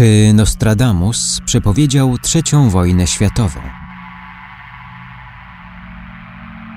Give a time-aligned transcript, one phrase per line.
[0.00, 3.60] Czy Nostradamus przepowiedział trzecią wojnę światową?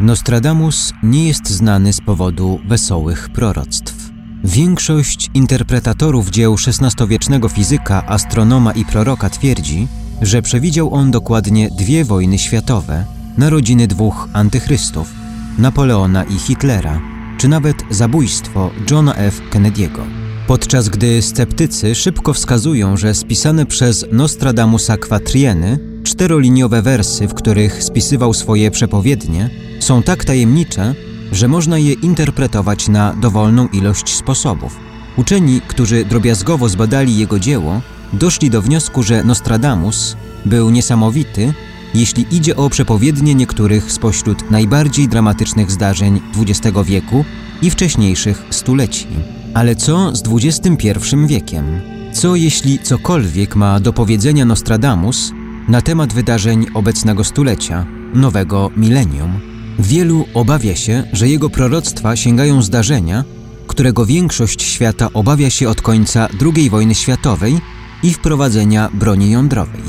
[0.00, 4.10] Nostradamus nie jest znany z powodu wesołych proroctw.
[4.44, 9.88] Większość interpretatorów dzieł XVI-wiecznego fizyka, astronoma i proroka twierdzi,
[10.22, 13.04] że przewidział on dokładnie dwie wojny światowe,
[13.38, 15.12] narodziny dwóch antychrystów,
[15.58, 17.00] Napoleona i Hitlera,
[17.38, 19.40] czy nawet zabójstwo Johna F.
[19.50, 20.29] Kennedy'ego.
[20.50, 28.34] Podczas gdy sceptycy szybko wskazują, że spisane przez Nostradamusa kwatrieny, czteroliniowe wersy, w których spisywał
[28.34, 29.50] swoje przepowiednie,
[29.80, 30.94] są tak tajemnicze,
[31.32, 34.76] że można je interpretować na dowolną ilość sposobów.
[35.16, 37.80] Uczeni, którzy drobiazgowo zbadali jego dzieło,
[38.12, 41.54] doszli do wniosku, że Nostradamus był niesamowity,
[41.94, 47.24] jeśli idzie o przepowiednie niektórych spośród najbardziej dramatycznych zdarzeń XX wieku
[47.62, 49.06] i wcześniejszych stuleci.
[49.54, 51.80] Ale co z XXI wiekiem?
[52.12, 55.32] Co jeśli cokolwiek ma do powiedzenia Nostradamus
[55.68, 59.40] na temat wydarzeń obecnego stulecia, nowego milenium?
[59.78, 63.24] Wielu obawia się, że jego proroctwa sięgają zdarzenia,
[63.66, 67.60] którego większość świata obawia się od końca II wojny światowej
[68.02, 69.82] i wprowadzenia broni jądrowej,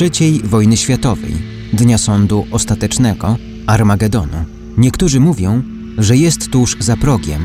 [0.00, 1.34] III wojny światowej,
[1.72, 4.44] dnia sądu ostatecznego, Armagedonu.
[4.78, 5.62] Niektórzy mówią,
[5.98, 7.40] że jest tuż za progiem,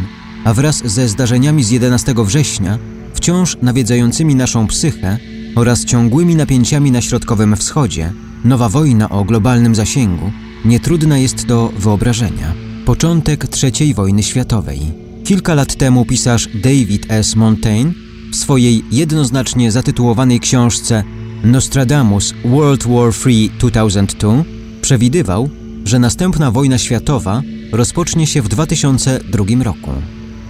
[0.48, 2.80] a wraz ze zdarzeniami z 11 września,
[3.14, 5.18] wciąż nawiedzającymi naszą psychę
[5.56, 10.32] oraz ciągłymi napięciami na Środkowym Wschodzie, nowa wojna o globalnym zasięgu
[10.66, 12.54] nietrudna jest do wyobrażenia.
[12.86, 14.80] Początek III wojny światowej.
[15.24, 17.36] Kilka lat temu pisarz David S.
[17.36, 17.94] Montaigne
[18.32, 21.04] w swojej jednoznacznie zatytułowanej książce
[21.44, 24.44] Nostradamus World War III 2002
[24.82, 25.50] przewidywał,
[25.86, 29.92] że następna wojna światowa rozpocznie się w 2002 roku.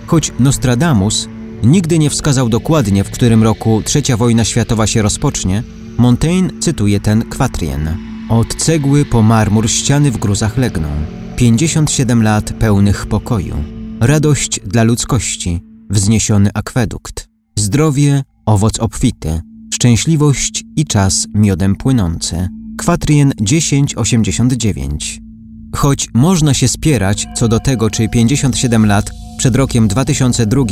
[0.08, 1.28] Choć Nostradamus
[1.64, 5.64] nigdy nie wskazał dokładnie, w którym roku trzecia wojna światowa się rozpocznie,
[5.98, 7.98] Montaigne cytuje ten kwatrien.
[8.30, 10.88] Od cegły po marmur ściany w gruzach legną.
[11.36, 13.56] 57 lat pełnych pokoju.
[14.00, 17.30] Radość dla ludzkości, wzniesiony akwedukt.
[17.60, 19.42] Zdrowie, owoc obfity.
[19.74, 22.48] Szczęśliwość i czas miodem płynący.
[22.78, 25.20] Kwatrien 1089.
[25.76, 30.64] Choć można się spierać co do tego, czy 57 lat przed rokiem 2002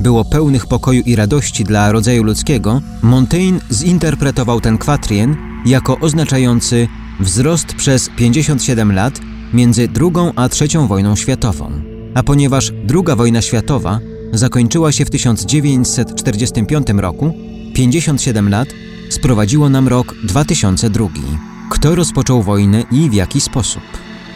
[0.00, 5.36] było pełnych pokoju i radości dla rodzaju ludzkiego, Montaigne zinterpretował ten kwatrien
[5.66, 6.88] jako oznaczający
[7.20, 9.20] wzrost przez 57 lat
[9.52, 11.70] między II a III wojną światową.
[12.14, 14.00] A ponieważ II wojna światowa
[14.32, 17.32] zakończyła się w 1945 roku,
[17.74, 18.68] 57 lat
[19.10, 21.08] sprowadziło nam rok 2002.
[21.70, 23.82] Kto rozpoczął wojnę i w jaki sposób?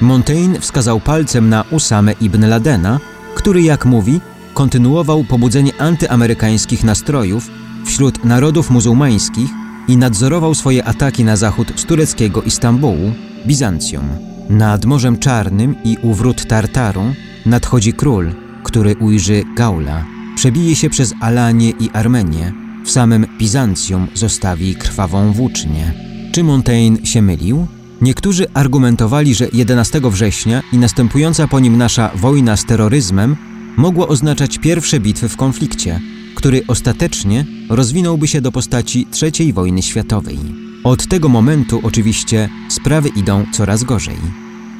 [0.00, 3.00] Montaigne wskazał palcem na Usame ibn Ladena,
[3.44, 4.20] który, jak mówi,
[4.54, 7.50] kontynuował pobudzenie antyamerykańskich nastrojów
[7.84, 9.50] wśród narodów muzułmańskich
[9.88, 13.12] i nadzorował swoje ataki na zachód z tureckiego Istambułu,
[13.46, 14.08] Bizancjum.
[14.50, 17.02] Nad Morzem Czarnym i u wrót Tartaru
[17.46, 18.32] nadchodzi król,
[18.62, 20.04] który ujrzy Gaula.
[20.36, 22.52] Przebije się przez Alanię i Armenię.
[22.84, 25.94] W samym Bizancjum zostawi krwawą włócznię.
[26.32, 27.66] Czy Montaigne się mylił?
[28.04, 33.36] Niektórzy argumentowali, że 11 września i następująca po nim nasza wojna z terroryzmem
[33.76, 36.00] mogła oznaczać pierwsze bitwy w konflikcie,
[36.34, 40.38] który ostatecznie rozwinąłby się do postaci III wojny światowej.
[40.84, 44.16] Od tego momentu oczywiście sprawy idą coraz gorzej.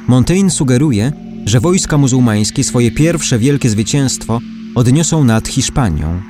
[0.07, 1.11] Montaigne sugeruje,
[1.45, 4.39] że wojska muzułmańskie swoje pierwsze wielkie zwycięstwo
[4.75, 6.21] odniosą nad Hiszpanią.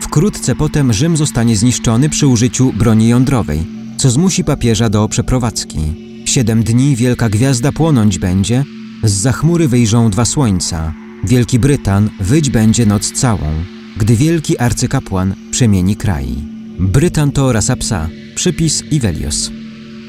[0.00, 6.09] Wkrótce potem Rzym zostanie zniszczony przy użyciu broni jądrowej, co zmusi papieża do przeprowadzki.
[6.30, 8.64] Siedem dni wielka gwiazda płonąć będzie,
[9.04, 10.94] z za chmury wyjrzą dwa słońca.
[11.24, 13.46] Wielki Brytan wyć będzie noc całą
[13.96, 16.26] gdy wielki arcykapłan przemieni kraj.
[16.78, 19.50] Brytan to rasa psa, przypis Ivelios.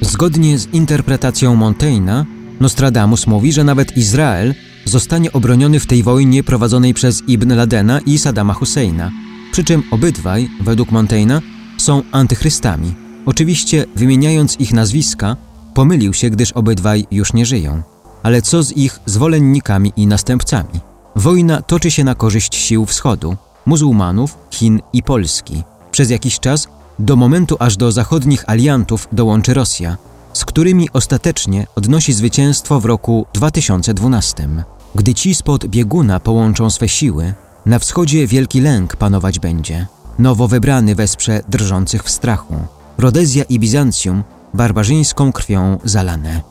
[0.01, 2.25] Zgodnie z interpretacją Montaigne'a,
[2.59, 4.55] Nostradamus mówi, że nawet Izrael
[4.85, 9.11] zostanie obroniony w tej wojnie prowadzonej przez Ibn Ladena i Saddama Husseina,
[9.51, 11.41] przy czym obydwaj, według Montaigne'a,
[11.77, 12.93] są antychrystami.
[13.25, 15.37] Oczywiście, wymieniając ich nazwiska,
[15.73, 17.81] pomylił się, gdyż obydwaj już nie żyją.
[18.23, 20.79] Ale co z ich zwolennikami i następcami?
[21.15, 23.35] Wojna toczy się na korzyść sił wschodu,
[23.65, 25.63] muzułmanów, Chin i Polski.
[25.91, 26.67] Przez jakiś czas,
[26.99, 29.97] do momentu aż do zachodnich aliantów dołączy Rosja,
[30.33, 34.49] z którymi ostatecznie odnosi zwycięstwo w roku 2012.
[34.95, 37.33] Gdy ci spod bieguna połączą swe siły,
[37.65, 39.87] na wschodzie wielki lęk panować będzie.
[40.19, 42.55] Nowo wybrany wesprze drżących w strachu.
[42.97, 46.41] Rodezja i Bizancjum barbarzyńską krwią zalane.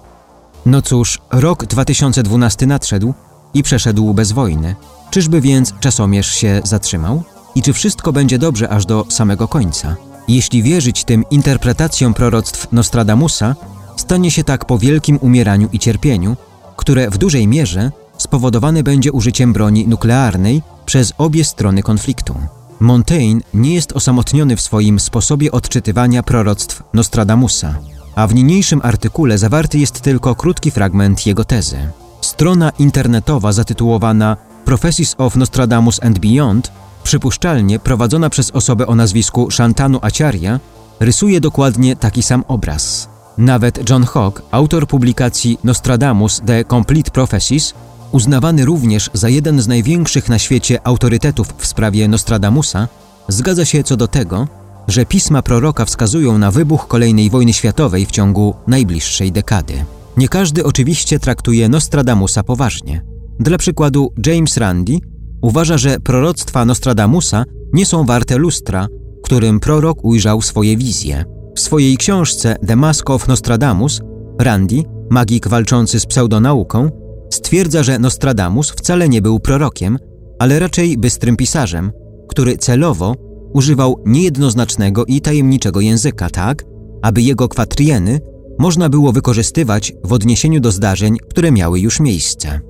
[0.67, 3.15] No cóż, rok 2012 nadszedł
[3.55, 4.75] i przeszedł bez wojny.
[5.11, 7.23] Czyżby więc czasomierz się zatrzymał?
[7.55, 9.97] I czy wszystko będzie dobrze aż do samego końca?
[10.29, 13.55] Jeśli wierzyć tym interpretacjom proroctw Nostradamusa,
[13.97, 16.37] stanie się tak po wielkim umieraniu i cierpieniu,
[16.77, 22.35] które w dużej mierze spowodowane będzie użyciem broni nuklearnej przez obie strony konfliktu.
[22.81, 27.75] Montaigne nie jest osamotniony w swoim sposobie odczytywania proroctw Nostradamusa,
[28.15, 31.77] a w niniejszym artykule zawarty jest tylko krótki fragment jego tezy.
[32.21, 36.73] Strona internetowa zatytułowana Prophecies of Nostradamus and Beyond,
[37.03, 40.61] przypuszczalnie prowadzona przez osobę o nazwisku Shantanu Acharya,
[41.01, 43.09] rysuje dokładnie taki sam obraz.
[43.39, 47.75] Nawet John Hawke, autor publikacji Nostradamus The Complete Prophecies,
[48.13, 52.89] uznawany również za jeden z największych na świecie autorytetów w sprawie Nostradamusa,
[53.29, 54.49] zgadza się co do tego,
[54.89, 59.85] że pisma proroka wskazują na wybuch kolejnej wojny światowej w ciągu najbliższej dekady.
[60.17, 63.03] Nie każdy oczywiście traktuje Nostradamusa poważnie.
[63.41, 65.03] Dla przykładu James Randi
[65.43, 68.89] uważa, że proroctwa Nostradamusa nie są warte lustra,
[69.23, 71.25] którym prorok ujrzał swoje wizje.
[71.57, 74.01] W swojej książce The Mask of Nostradamus
[74.39, 76.91] Randi, magik walczący z pseudonauką,
[77.31, 79.99] stwierdza, że Nostradamus wcale nie był prorokiem,
[80.39, 81.93] ale raczej bystrym pisarzem,
[82.29, 83.15] który celowo
[83.55, 86.65] używał niejednoznacznego i tajemniczego języka tak,
[87.03, 88.21] aby jego kwatrieny
[88.59, 92.61] można było wykorzystywać w odniesieniu do zdarzeń, które miały już miejsce.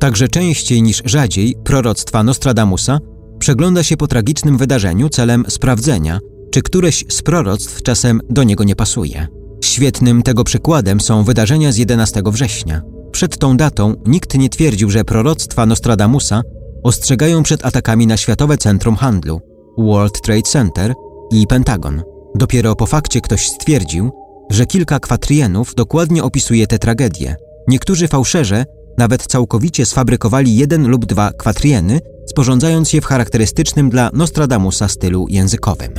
[0.00, 2.98] Także częściej niż rzadziej proroctwa Nostradamusa
[3.38, 6.20] przegląda się po tragicznym wydarzeniu celem sprawdzenia,
[6.50, 9.26] czy któreś z proroctw czasem do niego nie pasuje.
[9.64, 12.93] Świetnym tego przykładem są wydarzenia z 11 września.
[13.14, 16.42] Przed tą datą nikt nie twierdził, że proroctwa Nostradamusa
[16.82, 19.40] ostrzegają przed atakami na Światowe Centrum Handlu,
[19.78, 20.94] World Trade Center
[21.32, 22.02] i Pentagon.
[22.34, 24.10] Dopiero po fakcie ktoś stwierdził,
[24.50, 27.36] że kilka kwatrienów dokładnie opisuje te tragedie.
[27.68, 28.64] Niektórzy fałszerze
[28.98, 32.00] nawet całkowicie sfabrykowali jeden lub dwa kwatrieny,
[32.30, 35.92] sporządzając je w charakterystycznym dla Nostradamusa stylu językowym.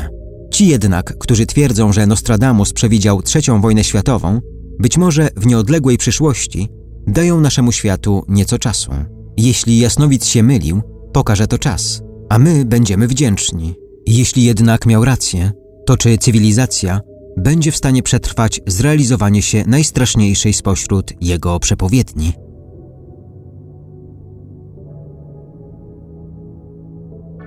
[0.51, 4.39] Ci jednak, którzy twierdzą, że Nostradamus przewidział trzecią wojnę światową,
[4.79, 6.69] być może w nieodległej przyszłości,
[7.07, 8.91] dają naszemu światu nieco czasu.
[9.37, 10.81] Jeśli jasnowic się mylił,
[11.13, 13.75] pokaże to czas, a my będziemy wdzięczni.
[14.07, 15.51] Jeśli jednak miał rację,
[15.85, 17.01] to czy cywilizacja
[17.37, 22.33] będzie w stanie przetrwać zrealizowanie się najstraszniejszej spośród jego przepowiedni?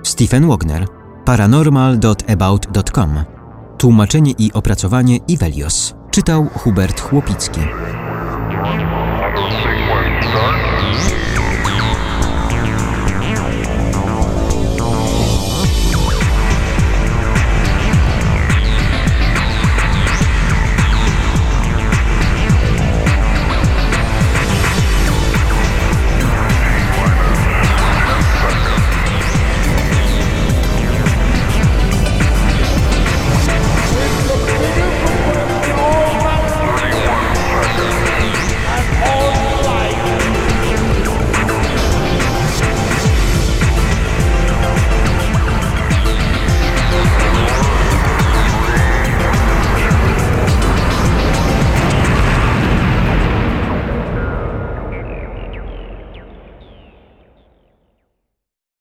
[0.03, 0.85] Stephen Wagner,
[1.25, 3.23] paranormal.about.com
[3.77, 5.93] Tłumaczenie i opracowanie Ivelios.
[6.11, 7.61] Czytał Hubert Chłopicki.
[10.41, 11.18] Huh?